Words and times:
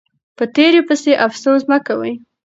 په 0.37 0.43
تیر 0.55 0.73
پسې 0.87 1.11
افسوس 1.25 1.61
مه 1.69 1.77
کوئ. 1.87 2.13